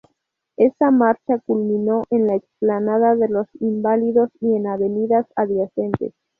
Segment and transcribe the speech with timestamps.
[0.57, 6.15] Esta marcha culminó en la explanada de los Inválidos y en avenidas adyacentes.